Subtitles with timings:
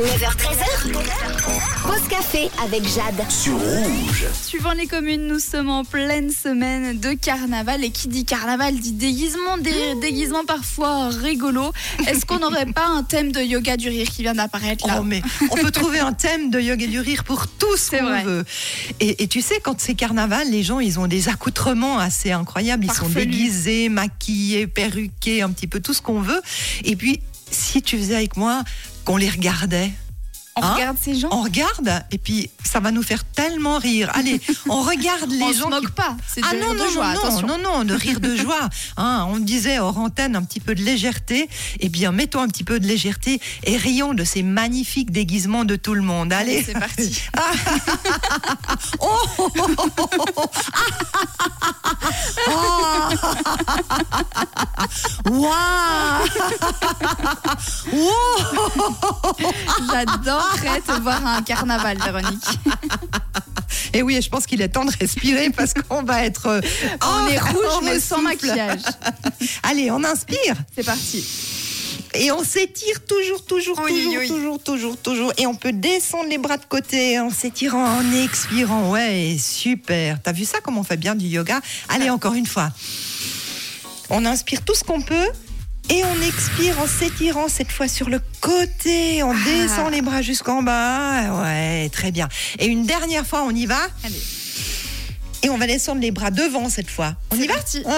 [0.00, 0.92] 9h13h.
[1.82, 3.22] Pause café avec Jade.
[3.28, 4.24] sur rouge.
[4.32, 7.84] Suivant les communes, nous sommes en pleine semaine de carnaval.
[7.84, 11.72] Et qui dit carnaval dit déguisement, des déguisements parfois rigolos.
[12.08, 14.98] Est-ce qu'on n'aurait pas un thème de yoga du rire qui vient d'apparaître là?
[15.00, 17.90] Oh, mais on peut trouver un thème de yoga et du rire pour tout ce
[17.90, 18.22] qu'on vrai.
[18.24, 18.44] veut.
[19.00, 22.86] Et, et tu sais, quand c'est carnaval, les gens, ils ont des accoutrements assez incroyables.
[22.86, 26.40] Ils sont déguisés, maquillés, perruqués, un petit peu tout ce qu'on veut.
[26.84, 27.20] Et puis,
[27.50, 28.62] si tu faisais avec moi
[29.10, 29.90] qu'on les regardait,
[30.56, 31.28] On Hein regarde ces gens.
[31.32, 34.10] on regarde, et puis ça va nous faire tellement rire.
[34.14, 36.16] Allez, on regarde les on gens se qui moque pas.
[36.32, 37.46] C'est ah de, non, de non, joie, non, attention.
[37.48, 38.68] non, non, de rire de joie.
[38.96, 41.48] Hein, on disait hors antenne un petit peu de légèreté.
[41.80, 45.76] Eh bien, mettons un petit peu de légèreté et rions de ces magnifiques déguisements de
[45.76, 46.32] tout le monde.
[46.32, 47.22] Allez, Allez, c'est parti.
[49.00, 49.48] Oh, oh,
[50.36, 50.50] oh.
[52.48, 53.08] Oh.
[55.26, 56.26] Waouh.
[57.92, 59.36] Wow.
[59.90, 62.44] J'adorerais te voir à un carnaval, Véronique.
[63.92, 66.46] Et oui, et je pense qu'il est temps de respirer parce qu'on va être.
[66.46, 66.60] euh,
[67.02, 68.80] On est rouge, mais sans maquillage.
[69.62, 70.54] Allez, on inspire.
[70.74, 71.24] C'est parti.
[72.14, 74.28] Et on s'étire toujours, toujours, Oui, toujours, oui.
[74.28, 75.32] toujours, toujours, toujours.
[75.38, 78.90] Et on peut descendre les bras de côté en s'étirant, en expirant.
[78.90, 80.20] Ouais, super.
[80.22, 81.60] T'as vu ça, comment on fait bien du yoga?
[81.88, 82.70] Allez, encore une fois.
[84.10, 85.28] On inspire tout ce qu'on peut.
[85.88, 89.22] Et on expire en s'étirant cette fois sur le côté.
[89.22, 91.42] On descend les bras jusqu'en bas.
[91.42, 92.28] Ouais, très bien.
[92.58, 93.80] Et une dernière fois, on y va.
[94.04, 94.20] Allez.
[95.42, 97.14] Et on va descendre les bras devant cette fois.
[97.30, 97.82] On y va parti.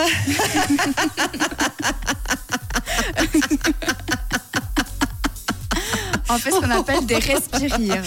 [6.29, 8.03] On fait ce qu'on appelle des respirires.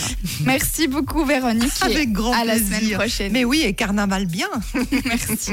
[0.45, 1.72] Merci beaucoup, Véronique.
[1.81, 2.78] Avec grand à la plaisir.
[2.78, 3.31] semaine prochaine.
[3.31, 4.50] Mais oui, et carnaval bien.
[5.06, 5.52] Merci.